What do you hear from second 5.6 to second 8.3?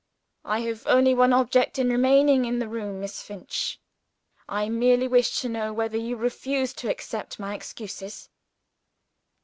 whether you refuse to accept my excuses.